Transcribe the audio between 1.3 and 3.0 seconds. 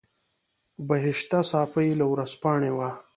صافۍ له ورځپاڼې وه.